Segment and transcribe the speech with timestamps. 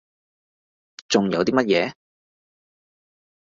[1.09, 1.93] 仲有啲乜嘢？